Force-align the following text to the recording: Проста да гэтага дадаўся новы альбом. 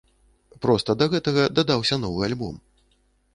Проста 0.65 0.95
да 1.01 1.05
гэтага 1.15 1.43
дадаўся 1.59 2.01
новы 2.07 2.25
альбом. 2.31 2.57